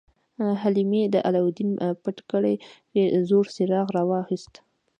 [0.61, 1.71] حلیمې د علاوالدین
[2.03, 2.55] پټ کړی
[3.27, 4.53] زوړ څراغ راواخیست.